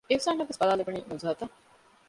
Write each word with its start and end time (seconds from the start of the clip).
އިޙުސާނަށް 0.09 0.49
ވެސް 0.49 0.59
ބަލާލެވުނީ 0.61 0.99
ނުޒުހަތަށް 1.09 1.53